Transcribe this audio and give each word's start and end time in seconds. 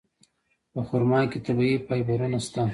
په 0.71 0.79
خرما 0.87 1.21
کې 1.31 1.37
طبیعي 1.45 1.77
فایبرونه 1.87 2.37
شته. 2.45 2.61